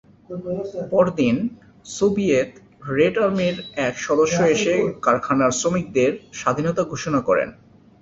[0.91, 1.35] পরদিন
[1.87, 2.51] Soviet
[2.91, 3.55] Red আর্মির
[3.87, 4.73] এক সদস্য এসে
[5.05, 7.49] কারখানার শ্রমিকদের স্বাধীনতা ঘোষণা করেন।